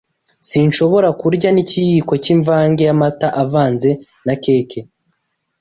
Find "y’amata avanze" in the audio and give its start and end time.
2.87-3.89